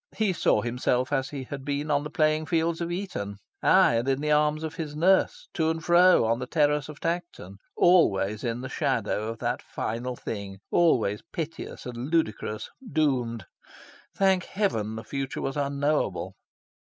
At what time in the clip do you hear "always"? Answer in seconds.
7.77-8.43, 10.71-11.21